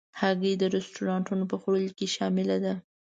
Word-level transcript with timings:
هګۍ 0.19 0.53
د 0.59 0.63
رستورانتو 0.75 1.49
په 1.51 1.55
خوړو 1.61 1.89
کې 1.97 2.07
شامل 2.15 2.49
ده. 2.65 2.73